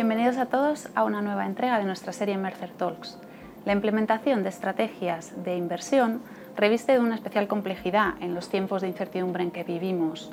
Bienvenidos 0.00 0.38
a 0.38 0.46
todos 0.46 0.88
a 0.94 1.04
una 1.04 1.20
nueva 1.20 1.44
entrega 1.44 1.78
de 1.78 1.84
nuestra 1.84 2.14
serie 2.14 2.38
Mercer 2.38 2.70
Talks. 2.70 3.18
La 3.66 3.74
implementación 3.74 4.42
de 4.42 4.48
estrategias 4.48 5.44
de 5.44 5.58
inversión 5.58 6.22
reviste 6.56 6.92
de 6.92 7.00
una 7.00 7.16
especial 7.16 7.48
complejidad 7.48 8.14
en 8.22 8.34
los 8.34 8.48
tiempos 8.48 8.80
de 8.80 8.88
incertidumbre 8.88 9.42
en 9.42 9.50
que 9.50 9.62
vivimos. 9.62 10.32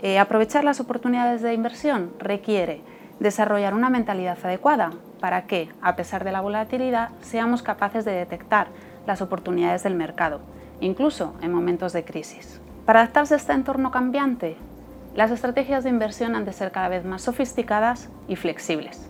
Eh, 0.00 0.20
aprovechar 0.20 0.62
las 0.62 0.78
oportunidades 0.78 1.42
de 1.42 1.54
inversión 1.54 2.12
requiere 2.20 2.82
desarrollar 3.18 3.74
una 3.74 3.90
mentalidad 3.90 4.38
adecuada 4.44 4.92
para 5.18 5.48
que, 5.48 5.70
a 5.82 5.96
pesar 5.96 6.22
de 6.22 6.30
la 6.30 6.40
volatilidad, 6.40 7.08
seamos 7.20 7.62
capaces 7.62 8.04
de 8.04 8.12
detectar 8.12 8.68
las 9.08 9.20
oportunidades 9.20 9.82
del 9.82 9.96
mercado, 9.96 10.40
incluso 10.80 11.34
en 11.42 11.50
momentos 11.52 11.92
de 11.92 12.04
crisis. 12.04 12.60
Para 12.86 13.00
adaptarse 13.00 13.34
a 13.34 13.38
este 13.38 13.54
entorno 13.54 13.90
cambiante, 13.90 14.56
las 15.14 15.30
estrategias 15.30 15.84
de 15.84 15.90
inversión 15.90 16.36
han 16.36 16.44
de 16.44 16.52
ser 16.52 16.70
cada 16.70 16.88
vez 16.88 17.04
más 17.04 17.22
sofisticadas 17.22 18.08
y 18.28 18.36
flexibles. 18.36 19.08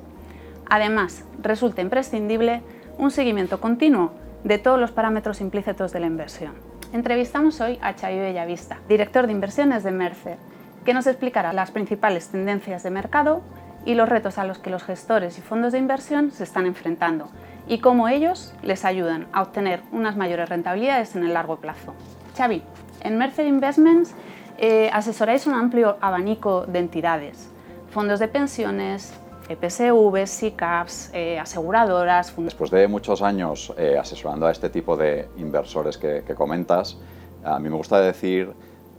Además, 0.68 1.24
resulta 1.42 1.82
imprescindible 1.82 2.62
un 2.98 3.10
seguimiento 3.10 3.60
continuo 3.60 4.12
de 4.44 4.58
todos 4.58 4.80
los 4.80 4.92
parámetros 4.92 5.40
implícitos 5.40 5.92
de 5.92 6.00
la 6.00 6.06
inversión. 6.06 6.52
Entrevistamos 6.92 7.60
hoy 7.60 7.78
a 7.82 7.92
Xavi 7.92 8.18
Bellavista, 8.18 8.78
director 8.88 9.26
de 9.26 9.32
inversiones 9.32 9.84
de 9.84 9.90
Mercer, 9.90 10.38
que 10.84 10.94
nos 10.94 11.06
explicará 11.06 11.52
las 11.52 11.70
principales 11.70 12.28
tendencias 12.28 12.82
de 12.82 12.90
mercado 12.90 13.42
y 13.84 13.94
los 13.94 14.08
retos 14.08 14.38
a 14.38 14.44
los 14.44 14.58
que 14.58 14.70
los 14.70 14.82
gestores 14.82 15.38
y 15.38 15.42
fondos 15.42 15.72
de 15.72 15.78
inversión 15.78 16.30
se 16.30 16.44
están 16.44 16.66
enfrentando 16.66 17.28
y 17.68 17.78
cómo 17.78 18.08
ellos 18.08 18.52
les 18.62 18.84
ayudan 18.84 19.26
a 19.32 19.42
obtener 19.42 19.80
unas 19.92 20.16
mayores 20.16 20.48
rentabilidades 20.48 21.14
en 21.16 21.24
el 21.24 21.34
largo 21.34 21.56
plazo. 21.56 21.94
Xavi, 22.36 22.62
en 23.02 23.18
Mercer 23.18 23.46
Investments 23.46 24.14
eh, 24.60 24.90
asesoráis 24.92 25.46
un 25.46 25.54
amplio 25.54 25.96
abanico 26.02 26.66
de 26.66 26.80
entidades, 26.80 27.48
fondos 27.88 28.20
de 28.20 28.28
pensiones, 28.28 29.12
EPSV, 29.48 30.26
SICAPs, 30.26 31.10
eh, 31.14 31.38
aseguradoras. 31.38 32.34
Después 32.36 32.70
de 32.70 32.86
muchos 32.86 33.22
años 33.22 33.72
eh, 33.78 33.96
asesorando 33.98 34.46
a 34.46 34.52
este 34.52 34.68
tipo 34.68 34.96
de 34.98 35.30
inversores 35.38 35.96
que, 35.96 36.22
comentas, 36.36 36.98
a 37.42 37.58
mí 37.58 37.70
me 37.70 37.76
gusta 37.76 38.00
decir 38.00 38.52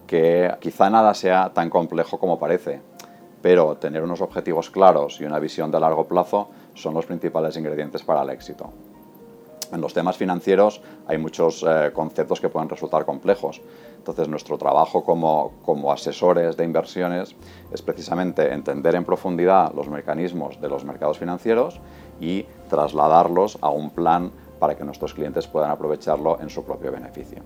que 0.07 0.51
quizá 0.59 0.89
nada 0.89 1.13
sea 1.13 1.51
tan 1.53 1.69
complejo 1.69 2.19
como 2.19 2.39
parece, 2.39 2.81
pero 3.41 3.77
tener 3.77 4.03
unos 4.03 4.19
objetivos 4.19 4.71
claros 4.71 5.21
y 5.21 5.25
una 5.25 5.37
visión 5.39 5.69
de 5.71 5.79
largo 5.79 6.07
plazo 6.07 6.49
son 6.73 6.95
los 6.95 7.05
principales 7.05 7.55
ingredientes 7.55 8.01
para 8.01 8.23
el 8.23 8.31
éxito. 8.31 8.73
En 9.71 9.79
los 9.79 9.93
temas 9.93 10.17
financieros 10.17 10.81
hay 11.07 11.17
muchos 11.17 11.63
eh, 11.63 11.91
conceptos 11.93 12.41
que 12.41 12.49
pueden 12.49 12.67
resultar 12.67 13.05
complejos. 13.05 13.61
Entonces, 14.01 14.27
nuestro 14.27 14.57
trabajo 14.57 15.03
como, 15.03 15.51
como, 15.63 15.91
asesores 15.91 16.57
de 16.57 16.63
inversiones 16.63 17.35
es 17.71 17.83
precisamente 17.83 18.51
entender 18.51 18.95
en 18.95 19.05
profundidad 19.05 19.71
los 19.75 19.89
mecanismos 19.89 20.59
de 20.59 20.67
los 20.69 20.83
mercados 20.83 21.19
financieros 21.19 21.79
y 22.19 22.47
trasladarlos 22.67 23.59
a 23.61 23.69
un 23.69 23.91
plan 23.91 24.31
para 24.59 24.75
que 24.75 24.83
nuestros 24.83 25.13
clientes 25.13 25.45
puedan 25.45 25.69
aprovecharlo 25.69 26.39
en 26.41 26.49
su 26.49 26.63
propio 26.63 26.91
beneficio. 26.91 27.43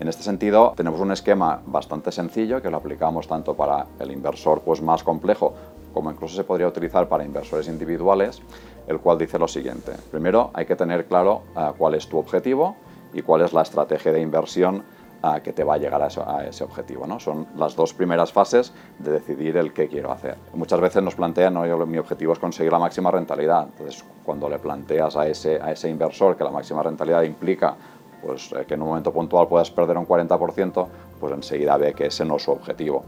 En 0.00 0.08
este 0.08 0.24
sentido, 0.24 0.72
tenemos 0.76 0.98
un 0.98 1.12
esquema 1.12 1.62
bastante 1.66 2.10
sencillo 2.10 2.60
que 2.60 2.70
lo 2.70 2.78
aplicamos 2.78 3.28
tanto 3.28 3.54
para 3.54 3.86
el 4.00 4.10
inversor 4.10 4.62
pues, 4.62 4.82
más 4.82 5.04
complejo 5.04 5.54
como 5.94 6.10
incluso 6.10 6.34
se 6.34 6.42
podría 6.42 6.66
utilizar 6.66 7.06
para 7.06 7.24
inversores 7.24 7.68
individuales, 7.68 8.42
el 8.88 8.98
cual 8.98 9.18
dice 9.18 9.38
lo 9.38 9.46
siguiente. 9.46 9.92
Primero, 10.10 10.50
hay 10.54 10.66
que 10.66 10.74
tener 10.74 11.04
claro 11.04 11.42
uh, 11.54 11.76
cuál 11.76 11.94
es 11.94 12.08
tu 12.08 12.18
objetivo 12.18 12.74
y 13.12 13.22
cuál 13.22 13.42
es 13.42 13.52
la 13.52 13.62
estrategia 13.62 14.10
de 14.10 14.20
inversión 14.20 14.82
uh, 15.22 15.40
que 15.42 15.52
te 15.52 15.64
va 15.64 15.74
a 15.74 15.78
llegar 15.78 16.02
a, 16.02 16.06
a 16.06 16.46
ese 16.46 16.64
objetivo. 16.64 17.06
¿no? 17.06 17.20
Son 17.20 17.46
las 17.56 17.76
dos 17.76 17.94
primeras 17.94 18.32
fases 18.32 18.72
de 18.98 19.12
decidir 19.12 19.56
el 19.56 19.72
qué 19.72 19.88
quiero 19.88 20.12
hacer. 20.12 20.36
Muchas 20.54 20.80
veces 20.80 21.02
nos 21.02 21.14
plantean, 21.14 21.54
¿no? 21.54 21.66
Yo, 21.66 21.84
mi 21.86 21.98
objetivo 21.98 22.32
es 22.32 22.38
conseguir 22.38 22.72
la 22.72 22.78
máxima 22.78 23.10
rentabilidad. 23.10 23.68
Entonces, 23.70 24.04
cuando 24.24 24.48
le 24.48 24.58
planteas 24.58 25.16
a 25.16 25.26
ese, 25.26 25.60
a 25.60 25.72
ese 25.72 25.88
inversor 25.88 26.36
que 26.36 26.44
la 26.44 26.50
máxima 26.50 26.82
rentabilidad 26.82 27.22
implica 27.22 27.74
pues, 28.22 28.52
eh, 28.52 28.64
que 28.66 28.74
en 28.74 28.82
un 28.82 28.88
momento 28.88 29.12
puntual 29.12 29.48
puedas 29.48 29.70
perder 29.70 29.98
un 29.98 30.06
40%, 30.06 30.86
pues 31.18 31.32
enseguida 31.32 31.76
ve 31.76 31.92
que 31.92 32.06
ese 32.06 32.24
no 32.24 32.36
es 32.36 32.42
su 32.42 32.52
objetivo. 32.52 33.04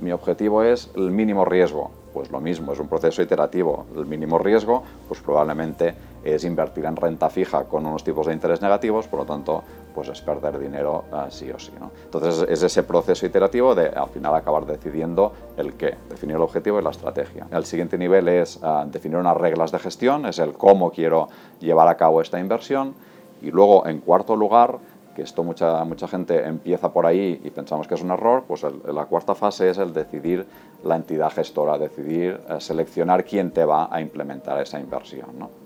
Mi 0.00 0.12
objetivo 0.12 0.62
es 0.62 0.90
el 0.94 1.10
mínimo 1.10 1.44
riesgo. 1.44 1.90
Pues 2.12 2.30
lo 2.30 2.40
mismo, 2.40 2.72
es 2.72 2.78
un 2.78 2.88
proceso 2.88 3.22
iterativo. 3.22 3.86
El 3.96 4.04
mínimo 4.04 4.38
riesgo, 4.38 4.82
pues 5.08 5.20
probablemente 5.20 5.94
es 6.24 6.44
invertir 6.44 6.84
en 6.84 6.96
renta 6.96 7.28
fija 7.30 7.64
con 7.64 7.86
unos 7.86 8.04
tipos 8.04 8.26
de 8.26 8.32
interés 8.32 8.60
negativos, 8.60 9.08
por 9.08 9.20
lo 9.20 9.26
tanto, 9.26 9.62
pues 9.94 10.08
es 10.08 10.20
perder 10.20 10.58
dinero 10.58 11.04
uh, 11.12 11.30
sí 11.30 11.50
o 11.50 11.58
sí. 11.58 11.72
¿no? 11.78 11.90
Entonces 12.04 12.46
es 12.48 12.62
ese 12.62 12.82
proceso 12.82 13.26
iterativo 13.26 13.74
de 13.74 13.88
al 13.88 14.08
final 14.08 14.34
acabar 14.34 14.66
decidiendo 14.66 15.32
el 15.56 15.74
qué, 15.74 15.96
definir 16.08 16.36
el 16.36 16.42
objetivo 16.42 16.78
y 16.80 16.82
la 16.82 16.90
estrategia. 16.90 17.46
El 17.50 17.64
siguiente 17.64 17.98
nivel 17.98 18.28
es 18.28 18.56
uh, 18.56 18.86
definir 18.86 19.18
unas 19.18 19.36
reglas 19.36 19.72
de 19.72 19.78
gestión, 19.78 20.26
es 20.26 20.38
el 20.38 20.52
cómo 20.52 20.90
quiero 20.90 21.28
llevar 21.60 21.88
a 21.88 21.96
cabo 21.96 22.20
esta 22.20 22.38
inversión 22.38 22.94
y 23.40 23.50
luego, 23.50 23.86
en 23.86 24.00
cuarto 24.00 24.36
lugar, 24.36 24.78
que 25.14 25.22
esto 25.22 25.44
mucha, 25.44 25.84
mucha 25.84 26.08
gente 26.08 26.46
empieza 26.46 26.92
por 26.92 27.06
ahí 27.06 27.40
y 27.44 27.50
pensamos 27.50 27.86
que 27.86 27.94
es 27.94 28.02
un 28.02 28.10
error, 28.10 28.44
pues 28.46 28.64
la 28.86 29.04
cuarta 29.06 29.34
fase 29.34 29.70
es 29.70 29.78
el 29.78 29.92
decidir 29.92 30.46
la 30.84 30.96
entidad 30.96 31.30
gestora, 31.30 31.78
decidir 31.78 32.40
eh, 32.48 32.60
seleccionar 32.60 33.24
quién 33.24 33.50
te 33.50 33.64
va 33.64 33.88
a 33.90 34.00
implementar 34.00 34.60
esa 34.60 34.80
inversión. 34.80 35.38
¿no? 35.38 35.61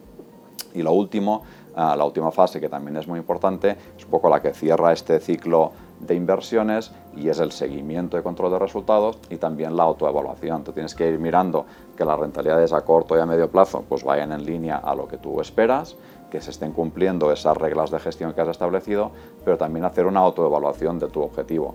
Y 0.75 0.83
lo 0.83 0.93
último, 0.93 1.43
eh, 1.71 1.95
la 1.97 2.05
última 2.05 2.31
fase 2.31 2.61
que 2.61 2.69
también 2.69 2.97
es 2.97 3.09
muy 3.09 3.19
importante, 3.19 3.77
es 3.97 4.05
un 4.05 4.11
poco 4.11 4.29
la 4.29 4.41
que 4.41 4.53
cierra 4.53 4.93
este 4.93 5.21
ciclo 5.21 5.73
de 6.01 6.15
inversiones 6.15 6.93
y 7.17 7.29
es 7.29 7.39
el 7.41 7.53
seguimiento 7.53 8.19
y 8.19 8.23
control 8.23 8.53
de 8.53 8.59
resultados 8.59 9.19
y 9.31 9.37
también 9.37 9.77
la 9.77 9.85
autoevaluación. 9.85 10.63
Tú 10.65 10.73
tienes 10.73 10.95
que 10.95 11.09
ir 11.09 11.19
mirando 11.19 11.65
que 11.97 12.05
las 12.05 12.19
rentabilidades 12.19 12.73
a 12.73 12.83
corto 12.83 13.17
y 13.17 13.21
a 13.21 13.27
medio 13.27 13.51
plazo 13.51 13.85
pues 13.89 14.05
vayan 14.05 14.33
en 14.33 14.45
línea 14.45 14.77
a 14.77 14.95
lo 14.95 15.09
que 15.09 15.17
tú 15.17 15.41
esperas 15.41 15.97
que 16.31 16.41
se 16.41 16.51
estén 16.51 16.73
cumpliendo 16.73 17.33
esas 17.33 17.57
reglas 17.57 17.91
de 17.91 18.01
gestión 18.01 18.33
que 18.33 18.41
has 18.41 18.49
establecido, 18.49 19.13
pero 19.45 19.57
también 19.57 19.85
hacer 19.85 20.07
una 20.07 20.21
autoevaluación 20.21 20.99
de 20.99 21.09
tu 21.09 21.23
objetivo. 21.23 21.75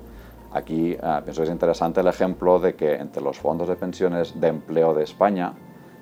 Aquí 0.54 0.94
uh, 0.96 1.24
pienso 1.24 1.42
que 1.42 1.48
es 1.48 1.54
interesante 1.54 2.02
el 2.02 2.08
ejemplo 2.08 2.60
de 2.60 2.76
que 2.76 2.96
entre 2.96 3.24
los 3.24 3.40
fondos 3.40 3.70
de 3.70 3.76
pensiones 3.76 4.40
de 4.40 4.50
empleo 4.50 4.94
de 4.94 5.04
España, 5.04 5.54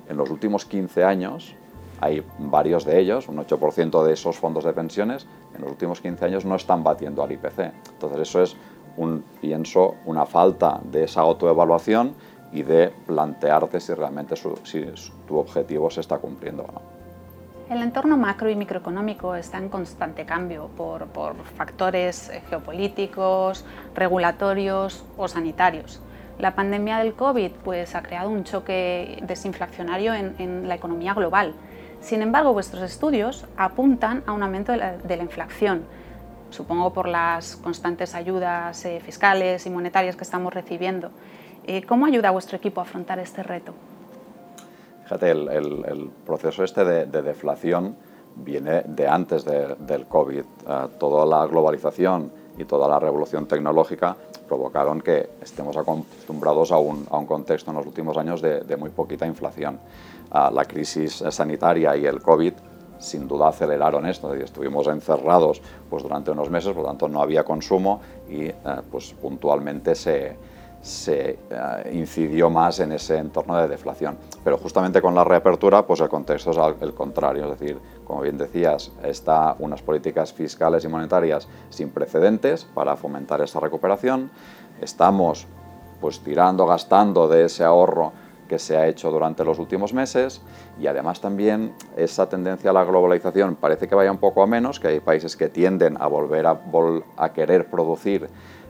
en 0.07 0.17
los 0.17 0.31
últimos 0.31 0.65
15 0.65 1.03
años, 1.03 1.55
hay 2.01 2.23
varios 2.37 2.85
de 2.85 2.99
ellos, 2.99 3.27
un 3.27 3.37
8% 3.37 4.03
de 4.03 4.13
esos 4.13 4.37
fondos 4.37 4.63
de 4.63 4.73
pensiones, 4.73 5.27
en 5.55 5.61
los 5.61 5.71
últimos 5.71 6.01
15 6.01 6.25
años 6.25 6.45
no 6.45 6.55
están 6.55 6.83
batiendo 6.83 7.23
al 7.23 7.31
IPC. 7.31 7.59
Entonces 7.93 8.19
eso 8.21 8.41
es, 8.41 8.55
un, 8.97 9.23
pienso, 9.41 9.95
una 10.05 10.25
falta 10.25 10.79
de 10.83 11.05
esa 11.05 11.21
autoevaluación 11.21 12.13
y 12.51 12.63
de 12.63 12.91
plantearte 13.05 13.79
si 13.79 13.93
realmente 13.93 14.35
su, 14.35 14.57
si 14.63 14.85
tu 15.27 15.37
objetivo 15.37 15.89
se 15.89 16.01
está 16.01 16.17
cumpliendo 16.17 16.63
o 16.63 16.71
no. 16.71 16.99
El 17.69 17.83
entorno 17.83 18.17
macro 18.17 18.49
y 18.49 18.55
microeconómico 18.55 19.35
está 19.35 19.59
en 19.59 19.69
constante 19.69 20.25
cambio 20.25 20.69
por, 20.75 21.05
por, 21.07 21.35
factores 21.55 22.31
geopolíticos, 22.49 23.63
regulatorios 23.93 25.05
o 25.17 25.27
sanitarios. 25.27 26.01
La 26.39 26.55
pandemia 26.55 26.97
del 26.97 27.13
COVID 27.13 27.51
pues, 27.63 27.93
ha 27.93 28.01
creado 28.01 28.29
un 28.29 28.43
choque 28.43 29.19
desinflacionario 29.21 30.15
en, 30.15 30.33
en, 30.39 30.67
la 30.67 30.75
economía 30.75 31.13
global. 31.13 31.53
Sin 32.01 32.21
embargo, 32.21 32.53
vuestros 32.53 32.83
estudios 32.83 33.45
apuntan 33.57 34.23
a 34.25 34.31
un 34.31 34.41
aumento 34.41 34.71
de 34.71 35.17
la, 35.17 35.23
inflación, 35.23 35.83
supongo 36.49 36.93
por 36.93 37.07
las 37.07 37.55
constantes 37.57 38.15
ayudas 38.15 38.85
eh, 38.85 39.01
fiscales 39.01 39.65
y 39.65 39.69
monetarias 39.69 40.15
que 40.15 40.23
estamos 40.23 40.53
recibiendo. 40.53 41.11
Eh, 41.65 41.83
¿Cómo 41.83 42.05
ayuda 42.05 42.31
vuestro 42.31 42.57
equipo 42.57 42.79
a 42.79 42.83
afrontar 42.83 43.19
este 43.19 43.43
reto? 43.43 43.73
Fíjate, 45.03 45.31
el, 45.31 46.11
proceso 46.25 46.63
este 46.63 46.83
de, 46.85 47.05
de, 47.05 47.21
deflación 47.21 47.95
viene 48.35 48.83
de 48.85 49.07
antes 49.07 49.43
de, 49.43 49.75
del 49.79 50.05
COVID. 50.05 50.43
Uh, 50.43 50.87
toda 50.99 51.25
la 51.25 51.45
globalización 51.47 52.31
y 52.57 52.65
toda 52.65 52.87
la 52.87 52.99
revolución 52.99 53.47
tecnológica 53.47 54.15
provocaron 54.49 54.99
que 54.99 55.29
estemos 55.41 55.77
acostumbrados 55.77 56.71
a 56.71 56.79
un, 56.79 57.05
a 57.09 57.17
un 57.17 57.27
contexto 57.27 57.69
en 57.71 57.77
los 57.77 57.85
últimos 57.85 58.17
años 58.17 58.41
de, 58.41 58.61
de 58.61 58.75
muy 58.75 58.89
poquita 58.89 59.25
inflación. 59.27 59.79
Uh, 60.31 60.51
la 60.53 60.65
crisis 60.65 61.23
sanitaria 61.29 61.95
y 61.95 62.05
el 62.05 62.19
COVID 62.21 62.53
sin 62.99 63.27
duda 63.27 63.47
aceleraron 63.47 64.05
esto. 64.05 64.33
Estuvimos 64.33 64.87
encerrados 64.87 65.61
pues, 65.89 66.03
durante 66.03 66.31
unos 66.31 66.49
meses, 66.49 66.73
por 66.73 66.83
lo 66.83 66.89
tanto 66.89 67.07
no 67.07 67.21
había 67.21 67.43
consumo 67.43 68.01
y 68.27 68.49
uh, 68.49 68.81
pues, 68.91 69.13
puntualmente 69.13 69.95
se, 69.95 70.35
se 70.81 71.39
uh, 71.51 71.95
incidió 71.95 72.49
más 72.49 72.79
en 72.79 72.91
ese 72.93 73.17
entorno 73.17 73.57
de 73.57 73.67
deflación. 73.67 74.17
Pero 74.43 74.57
justamente 74.57 75.01
con 75.01 75.13
la 75.13 75.23
reapertura, 75.23 75.85
pues 75.85 75.99
el 75.99 76.09
contexto 76.09 76.51
es 76.51 76.81
el 76.81 76.93
contrario, 76.93 77.51
es 77.51 77.59
decir, 77.59 77.79
como 78.05 78.21
bien 78.21 78.37
decías, 78.37 78.91
está 79.03 79.55
unas 79.59 79.81
políticas 79.81 80.31
fiscales 80.33 80.83
y 80.85 80.87
monetarias 80.87 81.47
sin 81.69 81.89
precedentes 81.89 82.63
para 82.63 82.95
fomentar 82.95 83.41
esta 83.41 83.59
recuperación. 83.59 84.31
Estamos 84.81 85.47
pues 85.99 86.21
tirando, 86.21 86.65
gastando 86.65 87.27
de 87.27 87.45
ese 87.45 87.63
ahorro 87.63 88.13
que 88.47 88.57
se 88.57 88.75
ha 88.75 88.87
hecho 88.87 89.11
durante 89.11 89.45
los 89.45 89.59
últimos 89.59 89.93
meses 89.93 90.41
y 90.79 90.87
además 90.87 91.21
también 91.21 91.73
esa 91.95 92.27
tendencia 92.27 92.71
a 92.71 92.73
la 92.73 92.83
globalización 92.83 93.55
parece 93.55 93.87
que 93.87 93.95
vaya 93.95 94.11
un 94.11 94.17
poco 94.17 94.41
a 94.41 94.47
menos, 94.47 94.79
que 94.79 94.87
hay 94.87 94.99
países 95.01 95.37
que 95.37 95.49
tienden 95.49 95.97
a 96.01 96.07
volver 96.07 96.47
a, 96.47 96.53
vol 96.53 97.03
a 97.15 97.31
querer 97.31 97.69
producir 97.69 98.27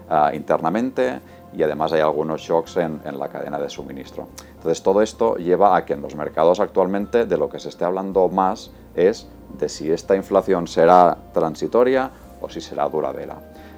ah, 0.10 0.32
internamente 0.34 1.22
y 1.54 1.64
además 1.64 1.92
hay 1.94 2.02
algunos 2.02 2.42
shocks 2.42 2.78
en, 2.78 3.02
la 3.18 3.28
cadena 3.30 3.60
de 3.60 3.70
suministro. 3.70 4.28
Entonces 4.56 4.84
todo 4.84 5.02
esto 5.02 5.36
lleva 5.36 5.76
a 5.76 5.86
que 5.86 5.94
en 5.94 6.02
los 6.02 6.16
mercados 6.16 6.60
actualmente 6.60 7.26
de 7.26 7.38
lo 7.38 7.50
que 7.50 7.60
se 7.60 7.70
esté 7.70 7.86
hablando 7.86 8.28
más 8.30 8.72
es 8.96 9.28
de 9.58 9.70
si 9.70 9.92
esta 9.92 10.16
inflación 10.16 10.68
será 10.68 11.18
transitoria 11.34 12.12
o 12.42 12.50
si 12.50 12.62
será 12.62 12.88
duradera. 12.88 13.38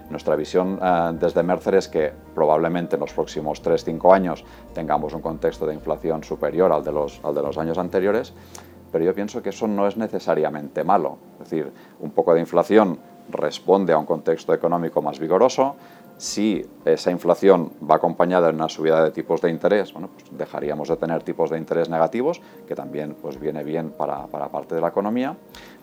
Nuestra 0.09 0.35
visión 0.35 0.77
eh, 0.81 1.12
desde 1.13 1.41
Mercer 1.41 1.75
es 1.75 1.88
que 1.88 2.12
probablemente 2.35 2.97
en 2.97 3.00
los 3.00 3.13
próximos 3.13 3.63
3-5 3.63 4.13
años 4.13 4.44
tengamos 4.73 5.13
un 5.13 5.21
contexto 5.21 5.65
de 5.65 5.73
inflación 5.73 6.23
superior 6.23 6.73
al 6.73 6.83
de, 6.83 6.91
los, 6.91 7.21
al 7.23 7.33
de 7.33 7.41
los 7.41 7.57
años 7.57 7.77
anteriores, 7.77 8.33
pero 8.91 9.06
yo 9.06 9.15
pienso 9.15 9.41
que 9.41 9.50
eso 9.50 9.68
no 9.68 9.88
es 9.88 9.95
necesariamente 9.95 10.83
malo. 10.83 11.18
Es 11.41 11.50
decir, 11.50 11.71
un 12.01 12.12
poco 12.12 12.33
de 12.33 12.41
inflación 12.41 13.00
responde 13.29 13.94
a 13.94 13.97
un 13.97 14.06
contexto 14.06 14.53
económico 14.53 15.01
más 15.01 15.18
vigoroso, 15.18 15.75
si 16.21 16.63
esa 16.85 17.09
inflación 17.09 17.71
va 17.81 17.95
acompañada 17.95 18.50
de 18.50 18.53
una 18.53 18.69
subida 18.69 19.03
de 19.03 19.09
tipos 19.09 19.41
de 19.41 19.50
interés, 19.50 19.91
bueno, 19.91 20.09
pues 20.13 20.25
dejaríamos 20.38 20.88
de 20.88 20.95
tener 20.95 21.23
tipos 21.23 21.50
de 21.50 21.57
interés 21.57 21.89
negativos, 21.89 22.39
que 22.68 22.75
también 22.75 23.15
pues, 23.19 23.39
viene 23.39 23.63
bien 23.63 23.89
para, 23.89 24.27
para, 24.27 24.50
parte 24.50 24.75
de 24.75 24.81
la 24.81 24.89
economía. 24.89 25.35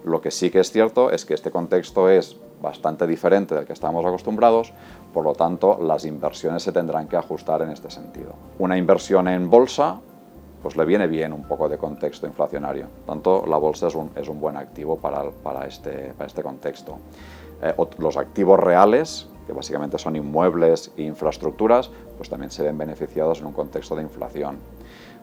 Lo 0.05 0.21
que 0.21 0.31
sí 0.31 0.49
que 0.49 0.61
es 0.61 0.71
cierto 0.71 1.11
es 1.11 1.25
que 1.25 1.35
este 1.35 1.51
contexto 1.51 2.09
es 2.09 2.37
bastante 2.63 3.05
diferente 3.09 3.57
del 3.57 3.67
que 3.67 3.73
estamos 3.73 4.07
acostumbrados, 4.07 4.73
por 5.13 5.25
lo 5.25 5.33
tanto 5.33 5.77
las 5.83 6.05
inversiones 6.05 6.63
se 6.63 6.71
tendrán 6.71 7.09
que 7.09 7.17
ajustar 7.17 7.63
en 7.63 7.71
este 7.71 7.91
sentido. 7.91 8.33
Una 8.61 8.79
inversión 8.79 9.27
en 9.27 9.51
bolsa 9.51 10.01
pues 10.63 10.77
le 10.77 10.85
viene 10.85 11.09
bien 11.09 11.33
un 11.33 11.49
poco 11.49 11.69
de 11.69 11.79
contexto 11.79 12.29
inflacionario. 12.29 12.87
Tanto 13.07 13.45
la 13.45 13.57
bolsa 13.57 13.89
es 13.89 13.97
un, 13.97 14.13
es 14.15 14.29
un 14.29 14.39
buen 14.39 14.57
activo 14.57 14.99
para, 14.99 15.31
para, 15.31 15.67
este, 15.67 16.13
para 16.17 16.29
este 16.29 16.45
contexto. 16.45 16.97
Eh, 17.61 17.75
los 17.99 18.17
activos 18.17 18.61
reales 18.61 19.29
que 19.49 19.55
básicamente 19.55 19.97
son 19.97 20.15
inmuebles 20.15 20.93
e 20.99 21.03
infraestructuras, 21.05 21.91
pues 22.19 22.29
también 22.29 22.51
se 22.51 22.63
ven 22.63 22.77
beneficiados 22.77 23.41
en 23.41 23.47
un 23.47 23.55
contexto 23.55 23.97
de 23.97 24.03
inflación. 24.03 24.59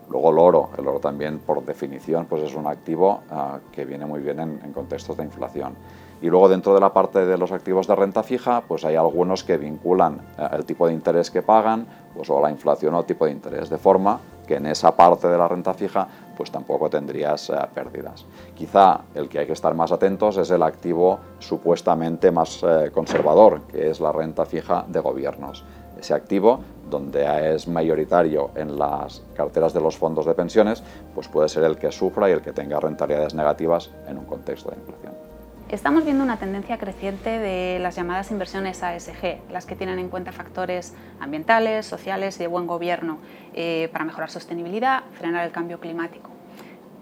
Luego 0.10 0.31
el 0.31 0.39
oro, 0.39 0.69
el 0.80 0.88
oro 0.88 1.00
también 1.00 1.38
por 1.38 1.63
definición 1.63 2.25
pues 2.25 2.42
es 2.42 2.56
un 2.56 2.66
activo 2.66 3.22
uh, 3.30 3.72
que 3.72 3.86
viene 3.86 4.07
muy 4.07 4.22
bien 4.22 4.39
en, 4.39 4.74
contextos 4.74 5.16
de 5.18 5.24
inflación. 5.24 5.75
Y 6.24 6.30
luego 6.31 6.50
dentro 6.50 6.74
de 6.74 6.80
la 6.80 6.92
parte 6.92 7.24
de 7.24 7.38
los 7.38 7.51
activos 7.51 7.86
de 7.86 7.95
renta 7.95 8.24
fija, 8.24 8.62
pues 8.68 8.83
hay 8.83 8.95
algunos 8.95 9.44
que 9.44 9.57
vinculan 9.57 10.16
uh, 10.39 10.56
el 10.56 10.66
tipo 10.66 10.88
de 10.88 10.94
interés 10.94 11.30
que 11.30 11.44
pagan 11.44 11.86
pues, 12.16 12.27
o 12.31 12.42
la 12.42 12.50
inflación 12.50 12.95
o 12.95 13.01
el 13.01 13.06
tipo 13.06 13.25
de 13.25 13.31
interés, 13.31 13.69
de 13.69 13.77
forma 13.77 14.19
que 14.45 14.56
en 14.56 14.68
esa 14.68 14.95
parte 14.95 15.27
de 15.27 15.38
la 15.38 15.47
renta 15.47 15.74
fija 15.74 16.07
pues 16.36 16.51
tampoco 16.51 16.89
tendrías 16.89 17.50
eh, 17.50 17.56
pérdidas. 17.74 18.25
Quizá 18.56 19.01
el 19.13 19.30
que 19.30 19.39
hay 19.39 19.45
que 19.45 19.53
estar 19.53 19.74
más 19.74 19.92
atentos 19.92 20.38
es 20.38 20.51
el 20.51 20.63
activo 20.63 21.19
supuestamente 21.39 22.31
más 22.31 22.62
eh, 22.63 22.92
conservador, 22.94 23.62
que 23.63 23.89
es 23.89 24.00
la 24.00 24.12
renta 24.12 24.45
fija 24.45 24.86
de 24.88 25.00
gobiernos. 25.00 25.63
Ese 25.97 26.13
activo, 26.13 26.59
donde 26.89 27.56
es 27.56 27.68
mayoritario 27.68 28.51
en 28.56 28.77
las 28.77 29.24
carteras 29.33 29.74
de 29.74 29.81
los 29.81 29.97
fondos 29.97 30.25
de 30.25 30.33
pensiones, 30.33 30.83
pues 31.13 31.27
puede 31.27 31.48
ser 31.48 31.63
el 31.63 31.77
que 31.77 31.91
sufra 31.91 32.30
y 32.30 32.33
el 32.33 32.41
que 32.41 32.51
tenga 32.51 32.80
rentabilidades 32.80 33.33
negativas 33.33 33.89
en 34.07 34.18
un 34.18 34.25
contexto 34.25 34.71
de 34.71 34.77
inflación. 34.77 35.35
Estamos 35.69 36.06
viendo 36.06 36.23
una 36.23 36.38
tendencia 36.38 36.77
creciente 36.77 37.39
de 37.39 37.79
las 37.79 37.95
llamadas 37.95 38.29
inversiones 38.29 38.83
ASG, 38.83 39.51
las 39.51 39.65
que 39.65 39.75
tienen 39.75 39.97
en 39.97 40.09
cuenta 40.09 40.31
factores 40.31 40.94
ambientales, 41.19 41.88
sociales 41.88 42.35
y 42.35 42.44
de 42.44 42.47
buen 42.47 42.67
gobierno 42.67 43.17
eh, 43.56 43.89
para 43.91 44.06
mejorar 44.06 44.29
sostenibilidad, 44.29 45.06
frenar 45.13 45.44
el 45.44 45.51
cambio 45.51 45.79
climático. 45.79 46.29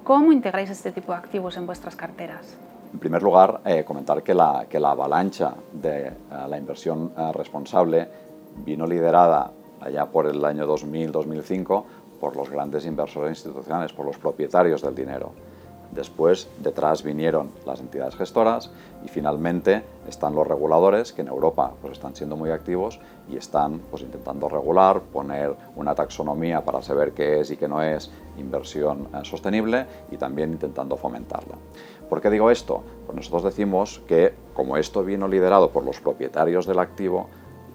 ¿Cómo 0.05 0.31
integráis 0.31 0.69
este 0.69 0.93
tipo 0.93 1.11
de 1.11 1.17
activos 1.17 1.57
en 1.57 1.65
vuestras 1.65 1.97
carteras? 1.97 2.57
En 2.93 2.99
primer 2.99 3.21
lugar, 3.21 3.59
eh, 3.65 3.83
comentar 3.83 4.23
que 4.23 4.33
la, 4.33 4.65
avalancha 4.71 5.55
de 5.73 6.13
uh, 6.31 6.47
la 6.47 6.57
inversión 6.57 7.11
responsable 7.33 8.07
vino 8.65 8.87
liderada 8.87 9.51
allá 9.81 10.05
por 10.05 10.25
el 10.25 10.43
año 10.45 10.65
2000-2005 10.65 11.83
por 12.17 12.37
los 12.37 12.49
grandes 12.49 12.85
inversores 12.85 13.31
institucionales, 13.31 13.91
por 13.91 14.05
los 14.05 14.17
propietarios 14.17 14.81
del 14.81 14.95
dinero 14.95 15.33
Después, 15.93 16.49
detrás 16.57 17.03
vinieron 17.03 17.51
las 17.67 17.79
entidades 17.79 18.15
gestoras 18.15 18.71
y 19.05 19.09
finalmente 19.09 19.83
están 20.07 20.33
los 20.33 20.47
reguladores 20.47 21.13
que 21.13 21.21
en 21.21 21.27
Europa 21.27 21.71
pues, 21.81 21.93
están 21.93 22.15
siendo 22.15 22.35
muy 22.35 22.49
activos 22.49 22.99
y 23.29 23.37
están 23.37 23.79
pues, 23.91 24.01
intentando 24.01 24.49
regular, 24.49 25.01
poner 25.01 25.55
una 25.75 25.93
taxonomía 25.93 26.65
para 26.65 26.81
saber 26.81 27.11
qué 27.11 27.41
es 27.41 27.51
y 27.51 27.57
qué 27.57 27.67
no 27.67 27.83
es 27.83 28.11
inversión 28.37 29.07
eh, 29.13 29.19
sostenible 29.23 29.85
y 30.09 30.17
también 30.17 30.53
intentando 30.53 30.97
fomentarla. 30.97 31.55
¿Por 32.09 32.21
qué 32.21 32.31
digo 32.31 32.49
esto? 32.49 32.83
Pues 33.05 33.15
nosotros 33.15 33.43
decimos 33.43 34.01
que 34.07 34.33
como 34.55 34.77
esto 34.77 35.03
vino 35.03 35.27
liderado 35.27 35.69
por 35.69 35.83
los 35.83 35.99
propietarios 35.99 36.65
del 36.65 36.79
activo, 36.79 37.27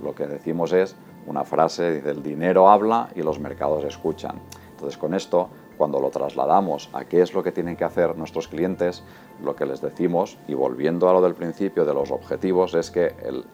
lo 0.02 0.14
que 0.14 0.26
decimos 0.26 0.72
es 0.72 0.96
una 1.26 1.44
frase, 1.44 1.92
dice, 1.92 2.10
el 2.10 2.22
dinero 2.22 2.68
habla 2.68 3.10
y 3.14 3.22
los 3.22 3.38
mercados 3.38 3.84
escuchan. 3.84 4.40
Entonces 4.70 4.98
con 4.98 5.14
esto 5.14 5.48
cuando 5.78 6.00
lo 6.00 6.10
trasladamos 6.10 6.90
a 6.92 7.04
qué 7.04 7.22
es 7.22 7.32
lo 7.32 7.42
que 7.42 7.52
tienen 7.52 7.76
que 7.76 7.84
hacer 7.84 8.16
nuestros 8.16 8.48
clientes, 8.48 9.02
lo 9.42 9.56
que 9.56 9.64
les 9.64 9.80
decimos, 9.80 10.36
y 10.48 10.54
volviendo 10.54 11.08
a 11.08 11.12
lo 11.12 11.22
del 11.22 11.34
principio 11.34 11.84
de 11.84 11.94
los 11.94 12.10
objetivos, 12.10 12.74
es 12.74 12.90
que 12.90 13.14
el, 13.24 13.44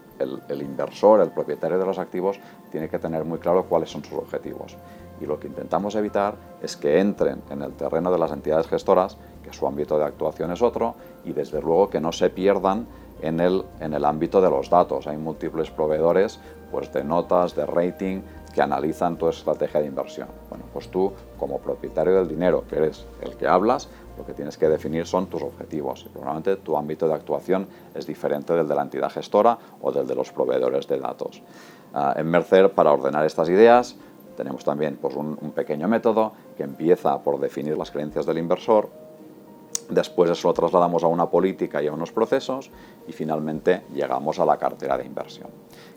el, 0.49 0.62
inversor, 0.62 1.21
el 1.21 1.31
propietario 1.31 1.79
de 1.79 1.87
los 1.87 1.99
activos, 1.99 2.41
tiene 2.73 2.88
que 2.88 2.99
tener 2.99 3.25
muy 3.25 3.38
claro 3.38 3.65
cuáles 3.67 3.91
son 3.91 4.03
sus 4.05 4.19
objetivos. 4.19 4.76
Y 5.21 5.26
lo 5.26 5.38
que 5.38 5.47
intentamos 5.47 5.94
evitar 5.94 6.35
es 6.62 6.76
que 6.76 6.99
entren 6.99 7.43
en 7.50 7.62
el 7.62 7.73
terreno 7.75 8.11
de 8.11 8.19
las 8.19 8.32
entidades 8.32 8.67
gestoras, 8.67 9.17
que 9.43 9.53
su 9.53 9.67
ámbito 9.67 9.99
de 9.99 10.05
actuación 10.05 10.50
es 10.50 10.62
otro, 10.62 10.94
y 11.25 11.32
desde 11.32 11.61
luego 11.61 11.91
que 11.91 12.00
no 12.00 12.11
se 12.11 12.31
pierdan 12.31 12.87
en 13.23 13.41
el, 13.41 13.65
en 13.81 13.94
el 13.94 14.05
ámbito 14.05 14.41
de 14.41 14.50
los 14.50 14.70
datos. 14.70 15.06
Hay 15.06 15.17
múltiples 15.17 15.70
proveedores 15.70 16.41
pues, 16.70 16.93
de 16.93 17.05
notas, 17.05 17.55
de 17.55 17.67
rating, 17.67 18.23
que 18.55 18.62
analizan 18.62 19.17
tu 19.19 19.29
estrategia 19.29 19.81
de 19.81 19.87
inversión. 19.87 20.29
Bueno, 20.49 20.65
pues 20.73 20.89
tú, 20.89 21.12
como 21.39 21.59
propietario 21.59 22.15
del 22.15 22.29
dinero, 22.29 22.65
que 22.69 22.77
eres 22.77 23.05
el 23.21 23.37
que 23.37 23.49
hablas, 23.49 23.89
lo 24.17 24.25
que 24.25 24.33
tienes 24.33 24.56
que 24.56 24.69
definir 24.69 25.06
son 25.06 25.27
tus 25.27 25.43
objetivos. 25.43 26.05
Y 26.06 26.09
probablemente 26.09 26.56
tu 26.56 26.77
ámbito 26.77 27.09
de 27.09 27.15
actuación 27.15 27.67
es 27.95 28.06
diferente 28.06 28.55
del 28.55 28.69
de 28.69 28.75
la 28.75 28.83
entidad 28.83 29.11
gestora 29.11 29.59
o 29.81 29.91
del 29.91 30.06
de 30.06 30.15
los 30.15 30.31
proveedores 30.31 30.87
de 30.87 31.01
datos. 31.01 31.43
Uh, 31.93 32.19
en 32.19 32.27
Mercer, 32.29 32.71
para 32.71 32.93
ordenar 32.93 33.27
estas 33.27 33.49
ideas, 33.49 33.97
tenemos 34.37 34.65
también 34.65 34.99
pues, 35.01 35.15
un 35.17 35.53
pequeño 35.55 35.89
método 35.89 36.33
que 36.56 36.62
empieza 36.62 37.19
por 37.23 37.41
definir 37.41 37.77
las 37.77 37.91
creencias 37.91 38.27
del 38.27 38.39
inversor, 38.39 38.89
Después 39.88 40.31
eso 40.31 40.48
lo 40.48 40.54
trasladamos 40.54 41.04
a 41.04 41.08
una 41.08 41.28
política 41.28 41.82
y 41.82 41.86
a 41.86 41.92
unos 41.92 42.12
procesos 42.12 42.70
y 43.06 43.12
finalmente 43.12 43.82
llegamos 43.92 44.38
a 44.38 44.46
la 44.46 44.56
cartera 44.56 44.96
de 44.96 45.04
inversión. 45.04 45.48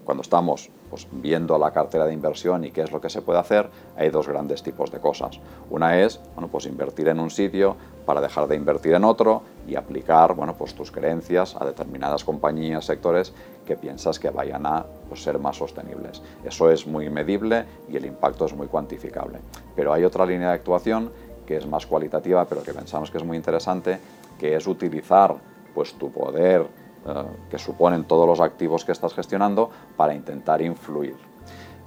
Cuando 0.04 0.22
estamos 0.22 0.70
pues, 0.90 1.08
viendo 1.12 1.58
la 1.58 1.72
cartera 1.72 2.06
de 2.06 2.14
inversión 2.14 2.64
y 2.64 2.72
qué 2.72 2.82
es 2.82 2.92
lo 2.92 3.02
que 3.02 3.10
se 3.10 3.22
puede 3.22 3.40
hacer, 3.40 3.70
hay 3.98 4.10
dos 4.10 4.28
grandes 4.28 4.64
tipos 4.64 4.92
de 4.92 5.00
cosas. 5.00 5.40
Una 5.70 6.00
es 6.00 6.20
bueno, 6.34 6.48
pues 6.48 6.66
invertir 6.66 7.10
en 7.10 7.20
un 7.20 7.30
sitio 7.30 7.76
para 8.06 8.22
dejar 8.22 8.48
de 8.48 8.56
invertir 8.56 8.94
en 8.94 9.04
otro 9.04 9.42
y 9.68 9.76
aplicar 9.76 10.34
bueno, 10.34 10.56
pues 10.56 10.74
tus 10.74 10.92
creencias 10.92 11.56
a 11.60 11.66
determinadas 11.66 12.24
compañías, 12.24 12.86
sectores 12.86 13.34
que 13.66 13.76
piensas 13.76 14.18
que 14.18 14.30
vayan 14.30 14.66
a 14.66 14.86
pues, 15.10 15.22
ser 15.22 15.40
más 15.40 15.58
sostenibles. 15.58 16.22
Eso 16.46 16.72
es 16.72 16.88
muy 16.88 17.10
medible 17.10 17.66
y 17.90 17.98
el 17.98 18.06
impacto 18.06 18.46
es 18.46 18.56
muy 18.56 18.68
cuantificable. 18.68 19.40
Pero 19.76 19.92
hay 19.92 20.06
otra 20.06 20.26
línea 20.26 20.48
de 20.50 20.56
actuación 20.56 21.12
que 21.48 21.58
es 21.58 21.66
más 21.66 21.88
cualitativa, 21.88 22.46
pero 22.46 22.62
que 22.62 22.74
pensamos 22.74 23.10
que 23.10 23.18
es 23.18 23.24
muy 23.24 23.38
interesante, 23.38 23.98
que 24.38 24.56
es 24.56 24.68
utilizar 24.68 25.34
pues, 25.74 25.94
tu 25.94 26.12
poder 26.12 26.68
eh, 27.08 27.24
que 27.50 27.58
suponen 27.58 28.04
todos 28.04 28.28
los 28.28 28.42
activos 28.42 28.84
que 28.84 28.92
estás 28.92 29.14
gestionando 29.14 29.70
para 29.96 30.14
intentar 30.14 30.62
influir. 30.62 31.16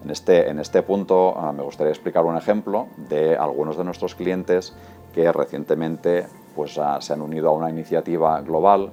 En 0.03 0.11
este, 0.11 0.49
en 0.49 0.59
este 0.59 0.83
punto 0.83 1.37
eh, 1.37 1.53
me 1.53 1.63
gustaría 1.63 1.93
explicar 1.93 2.25
un 2.25 2.37
ejemplo 2.37 2.87
de 2.97 3.37
algunos 3.37 3.77
de 3.77 3.85
nuestros 3.85 4.15
clientes 4.15 4.75
que 5.13 5.31
recientemente 5.31 6.27
pues, 6.55 6.79
uh, 6.79 7.01
se 7.01 7.13
han 7.13 7.21
unido 7.21 7.51
a 7.51 7.53
una 7.53 7.69
iniciativa 7.69 8.41
global 8.41 8.91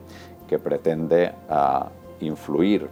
que 0.47 0.59
pretende 0.59 1.31
uh, 1.50 1.86
influir 2.25 2.89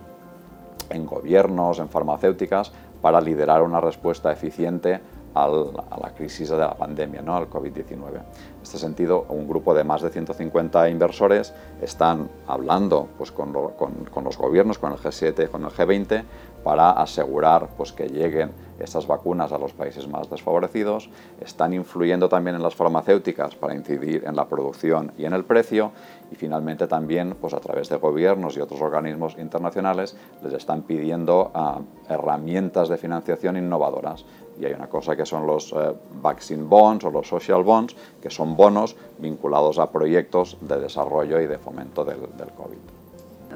en 0.89 1.05
gobiernos, 1.05 1.79
en 1.79 1.89
farmacéuticas, 1.89 2.71
para 3.01 3.19
liderar 3.19 3.61
una 3.63 3.81
respuesta 3.81 4.31
eficiente 4.31 4.99
al, 5.35 5.71
a 5.91 5.99
la 5.99 6.13
crisis 6.15 6.49
de 6.49 6.57
la 6.57 6.73
pandemia, 6.73 7.21
¿no? 7.21 7.35
al 7.35 7.49
COVID-19. 7.49 8.15
En 8.15 8.23
este 8.63 8.77
sentido, 8.77 9.25
un 9.29 9.47
grupo 9.47 9.73
de 9.73 9.83
más 9.83 10.01
de 10.01 10.09
150 10.09 10.89
inversores 10.89 11.53
están 11.81 12.29
hablando 12.47 13.07
pues, 13.17 13.31
con, 13.31 13.53
con 13.53 14.23
los 14.23 14.37
gobiernos, 14.37 14.79
con 14.79 14.91
el 14.91 14.97
G7, 14.97 15.49
con 15.49 15.63
el 15.63 15.69
G20, 15.69 16.23
para 16.63 16.91
asegurar 16.91 17.69
pues, 17.77 17.91
que 17.91 18.07
lleguen 18.07 18.51
estas 18.79 19.07
vacunas 19.07 19.51
a 19.51 19.57
los 19.57 19.73
países 19.73 20.07
más 20.07 20.29
desfavorecidos, 20.29 21.09
están 21.41 21.73
influyendo 21.73 22.29
también 22.29 22.55
en 22.55 22.63
las 22.63 22.75
farmacéuticas 22.75 23.55
para 23.55 23.75
incidir 23.75 24.23
en 24.25 24.35
la 24.35 24.45
producción 24.47 25.11
y 25.17 25.25
en 25.25 25.33
el 25.33 25.45
precio 25.45 25.91
y 26.31 26.35
finalmente 26.35 26.87
también 26.87 27.35
pues, 27.39 27.53
a 27.53 27.59
través 27.59 27.89
de 27.89 27.97
gobiernos 27.97 28.57
y 28.57 28.61
otros 28.61 28.81
organismos 28.81 29.37
internacionales 29.37 30.15
les 30.43 30.53
están 30.53 30.83
pidiendo 30.83 31.51
uh, 31.53 32.11
herramientas 32.11 32.89
de 32.89 32.97
financiación 32.97 33.57
innovadoras 33.57 34.25
y 34.59 34.65
hay 34.65 34.73
una 34.73 34.87
cosa 34.87 35.15
que 35.15 35.25
son 35.25 35.45
los 35.45 35.73
eh, 35.73 35.93
vaccine 36.21 36.63
bonds 36.63 37.03
o 37.03 37.11
los 37.11 37.27
social 37.27 37.63
bonds, 37.63 37.95
que 38.21 38.29
son 38.29 38.55
bonos 38.55 38.95
vinculados 39.17 39.79
a 39.79 39.91
proyectos 39.91 40.57
de 40.61 40.79
desarrollo 40.79 41.41
y 41.41 41.47
de 41.47 41.57
fomento 41.57 42.05
del, 42.05 42.21
del 42.37 42.51
COVID. 42.51 43.04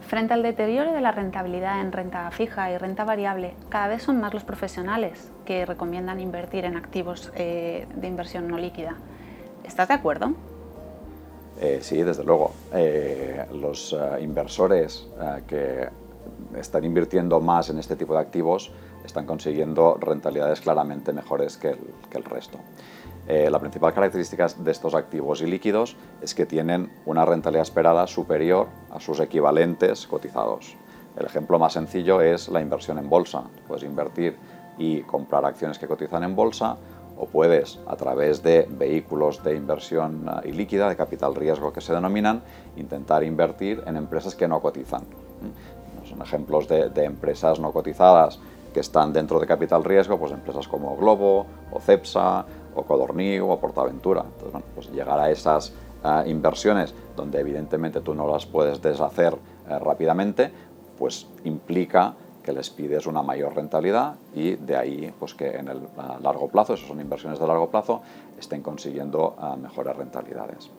Frente 0.01 0.33
al 0.33 0.43
deterioro 0.43 0.93
de 0.93 1.01
la 1.01 1.11
rentabilidad 1.11 1.81
en 1.81 1.91
renta 1.91 2.29
fija 2.31 2.71
y 2.71 2.77
renta 2.77 3.03
variable, 3.03 3.53
cada 3.69 3.87
vez 3.87 4.03
son 4.03 4.19
más 4.19 4.33
los 4.33 4.43
profesionales 4.43 5.31
que 5.45 5.65
recomiendan 5.65 6.19
invertir 6.19 6.65
en 6.65 6.77
activos 6.77 7.31
eh, 7.35 7.87
de 7.95 8.07
inversión 8.07 8.47
no 8.47 8.57
líquida. 8.57 8.95
¿Estás 9.63 9.87
de 9.87 9.93
acuerdo? 9.95 10.33
Eh, 11.59 11.79
sí, 11.81 12.01
desde 12.01 12.23
luego. 12.23 12.53
Eh, 12.73 13.45
los 13.53 13.95
inversores 14.21 15.07
que 15.47 15.89
están 16.55 16.83
invirtiendo 16.83 17.39
más 17.39 17.69
en 17.69 17.79
este 17.79 17.95
tipo 17.95 18.13
de 18.13 18.19
activos 18.19 18.71
están 19.03 19.25
consiguiendo 19.25 19.95
rentabilidades 19.99 20.61
claramente 20.61 21.13
mejores 21.13 21.57
que 21.57 21.77
el 22.11 22.23
resto. 22.23 22.59
Eh, 23.27 23.47
la 23.51 23.59
principal 23.59 23.93
característica 23.93 24.47
de 24.47 24.71
estos 24.71 24.95
activos 24.95 25.41
y 25.41 25.45
líquidos 25.45 25.95
es 26.19 26.33
que 26.33 26.47
tienen 26.47 26.91
una 27.05 27.25
rentabilidad 27.25 27.61
esperada 27.61 28.07
superior 28.07 28.67
a 28.89 28.99
sus 28.99 29.19
equivalentes 29.19 30.07
cotizados. 30.07 30.75
El 31.15 31.27
ejemplo 31.27 31.59
más 31.59 31.73
sencillo 31.73 32.21
es 32.21 32.49
la 32.49 32.59
inversión 32.59 32.97
en 32.97 33.07
bolsa. 33.07 33.43
Puedes 33.67 33.83
invertir 33.83 34.35
y 34.79 35.01
comprar 35.01 35.45
acciones 35.45 35.77
que 35.77 35.88
cotizan 35.88 36.23
en 36.23 36.35
bolsa 36.35 36.77
o 37.17 37.27
puedes, 37.27 37.77
a 37.85 37.95
través 37.97 38.41
de 38.41 38.65
vehículos 38.67 39.43
de 39.43 39.55
inversión 39.55 40.27
eh, 40.27 40.49
ilíquida, 40.49 40.89
de 40.89 40.95
capital 40.95 41.35
riesgo 41.35 41.71
que 41.71 41.81
se 41.81 41.93
denominan, 41.93 42.41
intentar 42.77 43.23
invertir 43.23 43.83
en 43.85 43.95
empresas 43.97 44.33
que 44.33 44.47
no 44.47 44.59
cotizan. 44.59 45.03
Son 46.09 46.21
ejemplos 46.21 46.67
de, 46.67 47.05
empresas 47.05 47.59
no 47.59 47.71
cotizadas 47.71 48.39
que 48.73 48.79
están 48.79 49.13
dentro 49.13 49.39
de 49.39 49.45
capital 49.45 49.83
riesgo, 49.83 50.17
pues 50.17 50.31
empresas 50.31 50.67
como 50.67 50.95
Globo 50.97 51.45
o 51.71 51.79
Cepsa 51.79 52.45
o 52.73 52.83
Codorniu 52.83 53.49
o 53.49 53.59
Portaventura. 53.59 54.21
Entonces, 54.21 54.51
bueno, 54.51 54.65
pues 54.73 54.91
llegar 54.91 55.19
a 55.19 55.29
esas 55.29 55.73
eh, 56.03 56.23
inversiones 56.27 56.93
donde 57.15 57.39
evidentemente 57.39 58.01
tú 58.01 58.13
no 58.13 58.25
las 58.27 58.45
puedes 58.45 58.81
deshacer 58.81 59.35
eh, 59.67 59.77
rápidamente, 59.79 60.51
pues 60.97 61.27
implica 61.43 62.13
que 62.41 62.53
les 62.53 62.69
pides 62.69 63.05
una 63.05 63.21
mayor 63.21 63.53
rentabilidad 63.53 64.15
y 64.33 64.55
de 64.55 64.77
ahí 64.77 65.13
pues 65.19 65.33
que 65.33 65.57
en 65.57 65.67
el 65.67 65.81
largo 66.23 66.47
plazo, 66.47 66.73
esas 66.73 66.87
son 66.87 67.01
inversiones 67.01 67.37
de 67.37 67.45
largo 67.45 67.69
plazo, 67.69 68.01
estén 68.39 68.61
consiguiendo 68.61 69.35
eh, 69.41 69.57
mejores 69.61 69.95
rentabilidades. 69.95 70.71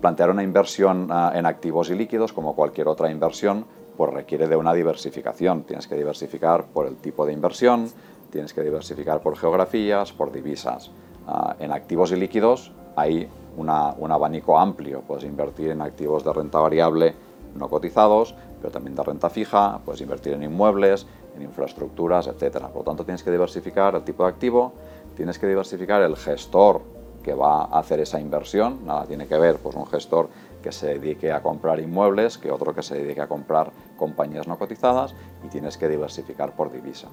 Plantear 0.00 0.30
una 0.30 0.42
inversión 0.42 1.08
en 1.32 1.46
activos 1.46 1.88
y 1.88 1.94
líquidos, 1.94 2.32
como 2.32 2.54
cualquier 2.54 2.88
otra 2.88 3.10
inversión, 3.10 3.64
pues 3.96 4.12
requiere 4.12 4.48
de 4.48 4.56
una 4.56 4.72
diversificación. 4.72 5.64
Tienes 5.64 5.86
que 5.86 5.94
diversificar 5.96 6.66
por 6.66 6.86
el 6.86 6.96
tipo 6.96 7.26
de 7.26 7.32
inversión, 7.32 7.90
tienes 8.30 8.52
que 8.52 8.62
diversificar 8.62 9.20
por 9.20 9.36
geografías, 9.36 10.12
por 10.12 10.32
divisas. 10.32 10.90
Ah, 11.26 11.56
en 11.58 11.72
activos 11.72 12.12
y 12.12 12.16
líquidos 12.16 12.72
hay 12.96 13.28
un 13.56 13.68
abanico 13.68 14.58
amplio. 14.58 15.02
Puedes 15.06 15.24
invertir 15.24 15.70
en 15.70 15.80
activos 15.80 16.24
de 16.24 16.32
renta 16.32 16.58
variable 16.58 17.14
no 17.54 17.68
cotizados, 17.68 18.34
pero 18.60 18.72
también 18.72 18.96
de 18.96 19.02
renta 19.02 19.30
fija, 19.30 19.78
puedes 19.84 20.00
invertir 20.00 20.32
en 20.32 20.42
inmuebles, 20.42 21.06
en 21.36 21.42
infraestructuras, 21.42 22.26
etc. 22.26 22.58
Por 22.66 22.76
lo 22.78 22.82
tanto, 22.82 23.04
tienes 23.04 23.22
que 23.22 23.30
diversificar 23.30 23.94
el 23.94 24.02
tipo 24.02 24.24
de 24.24 24.30
activo, 24.30 24.72
tienes 25.16 25.38
que 25.38 25.46
diversificar 25.46 26.02
el 26.02 26.16
gestor 26.16 26.82
que 27.22 27.34
va 27.34 27.64
a 27.64 27.78
hacer 27.78 28.00
esa 28.00 28.20
inversión. 28.20 28.84
Nada 28.84 29.06
tiene 29.06 29.26
que 29.26 29.38
ver 29.38 29.58
pues, 29.58 29.74
un 29.76 29.86
gestor 29.86 30.28
que 30.64 30.72
se 30.72 30.98
dedique 30.98 31.30
a 31.30 31.42
comprar 31.42 31.78
inmuebles 31.78 32.38
que 32.38 32.50
otro 32.50 32.74
que 32.74 32.82
se 32.82 32.94
dedique 32.94 33.20
a 33.20 33.26
comprar 33.26 33.70
compañías 33.98 34.48
no 34.48 34.58
cotizadas 34.58 35.14
y 35.44 35.48
tienes 35.48 35.76
que 35.76 35.90
diversificar 35.90 36.56
por 36.56 36.72
divisa. 36.72 37.08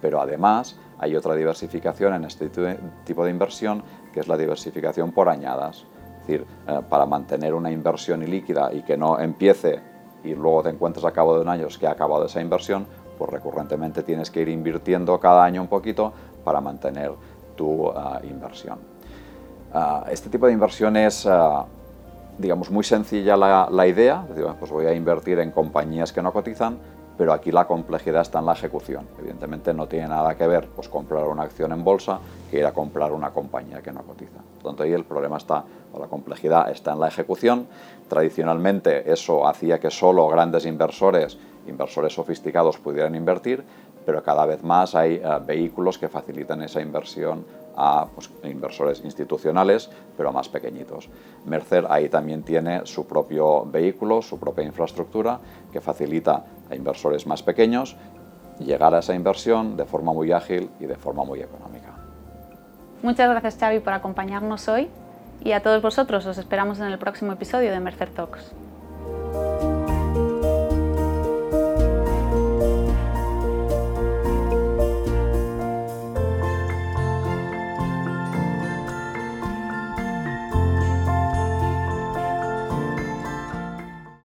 Pero 0.00 0.20
además 0.20 0.76
hay 1.00 1.16
otra 1.16 1.34
diversificación 1.34 2.14
en 2.14 2.24
este 2.24 2.48
tipo 3.04 3.24
de 3.24 3.30
inversión 3.30 3.82
que 4.12 4.20
es 4.20 4.28
la 4.28 4.36
diversificación 4.36 5.10
por 5.10 5.28
añadas. 5.28 5.84
Es 6.20 6.26
decir, 6.28 6.46
eh, 6.68 6.80
para 6.88 7.04
mantener 7.04 7.54
una 7.54 7.72
inversión 7.72 8.22
ilíquida 8.22 8.72
y 8.72 8.82
que 8.82 8.96
no 8.96 9.18
empiece 9.18 9.80
y 10.22 10.36
luego 10.36 10.62
te 10.62 10.68
encuentres 10.68 11.04
a 11.04 11.10
cabo 11.10 11.34
de 11.34 11.40
un 11.40 11.48
año 11.48 11.66
que 11.80 11.88
ha 11.88 11.90
acabado 11.90 12.26
esa 12.26 12.40
inversión, 12.40 12.86
pues 13.18 13.28
recurrentemente 13.30 14.04
tienes 14.04 14.30
que 14.30 14.42
ir 14.42 14.48
invirtiendo 14.48 15.18
cada 15.18 15.42
año 15.42 15.60
un 15.60 15.66
poquito 15.66 16.12
para 16.44 16.60
mantener 16.60 17.10
tu 17.56 17.88
eh, 17.88 17.92
inversión. 18.30 18.78
Eh, 19.74 19.78
este 20.12 20.30
tipo 20.30 20.46
de 20.46 20.52
inversión 20.52 20.96
es 20.96 21.26
digamos, 22.38 22.70
muy 22.70 22.84
sencilla 22.84 23.36
la, 23.36 23.86
idea, 23.86 24.26
pues 24.58 24.70
voy 24.70 24.86
a 24.86 24.94
invertir 24.94 25.38
en 25.38 25.50
compañías 25.50 26.12
que 26.12 26.22
no 26.22 26.32
cotizan, 26.32 26.78
pero 27.16 27.32
aquí 27.32 27.52
la 27.52 27.66
complejidad 27.66 28.22
está 28.22 28.38
en 28.38 28.46
la 28.46 28.52
ejecución. 28.52 29.06
Evidentemente 29.18 29.74
no 29.74 29.86
tiene 29.86 30.08
nada 30.08 30.34
que 30.36 30.46
ver 30.46 30.68
pues, 30.74 30.88
comprar 30.88 31.24
una 31.24 31.42
acción 31.42 31.72
en 31.72 31.84
bolsa 31.84 32.18
que 32.50 32.58
ir 32.58 32.66
a 32.66 32.72
comprar 32.72 33.12
una 33.12 33.30
compañía 33.30 33.82
que 33.82 33.92
no 33.92 34.02
cotiza. 34.02 34.40
Tanto, 34.62 34.82
ahí 34.82 34.92
el 34.92 35.04
problema 35.04 35.36
está, 35.36 35.64
o 35.92 36.00
la 36.00 36.06
complejidad 36.06 36.70
está 36.70 36.92
en 36.92 37.00
la 37.00 37.08
ejecución. 37.08 37.66
Tradicionalmente 38.08 39.12
eso 39.12 39.46
hacía 39.46 39.78
que 39.78 39.90
solo 39.90 40.26
grandes 40.28 40.66
inversores, 40.66 41.38
inversores 41.66 42.14
sofisticados 42.14 42.78
pudieran 42.78 43.14
invertir, 43.14 43.64
pero 44.04 44.22
cada 44.22 44.46
vez 44.46 44.62
más 44.62 44.94
hay 44.94 45.14
eh, 45.14 45.22
vehículos 45.44 45.98
que 45.98 46.08
facilitan 46.08 46.62
esa 46.62 46.80
inversión 46.80 47.44
a 47.76 48.06
pues, 48.14 48.30
inversores 48.44 49.02
institucionales, 49.04 49.90
pero 50.16 50.32
más 50.32 50.48
pequeñitos. 50.48 51.08
Mercer 51.46 51.86
ahí 51.88 52.08
también 52.08 52.42
tiene 52.42 52.84
su 52.84 53.06
propio 53.06 53.64
vehículo, 53.64 54.22
su 54.22 54.38
propia 54.38 54.64
infraestructura, 54.64 55.38
que 55.72 55.80
facilita 55.80 56.44
a 56.70 56.74
inversores 56.74 57.26
más 57.26 57.42
pequeños 57.42 57.96
llegar 58.58 58.94
a 58.94 58.98
esa 58.98 59.14
inversión 59.14 59.76
de 59.76 59.84
forma 59.84 60.12
muy 60.12 60.32
ágil 60.32 60.70
y 60.78 60.86
de 60.86 60.96
forma 60.96 61.24
muy 61.24 61.40
económica. 61.40 61.92
Muchas 63.02 63.28
gracias 63.30 63.56
Xavi 63.58 63.80
por 63.80 63.92
acompañarnos 63.92 64.68
hoy 64.68 64.88
y 65.42 65.52
a 65.52 65.62
todos 65.62 65.82
vosotros 65.82 66.24
os 66.26 66.38
esperamos 66.38 66.78
en 66.78 66.86
el 66.86 66.98
próximo 66.98 67.32
episodio 67.32 67.72
de 67.72 67.80
Mercer 67.80 68.10
Talks. 68.10 68.52